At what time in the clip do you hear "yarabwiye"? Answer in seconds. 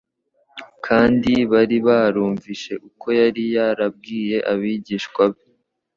3.55-4.37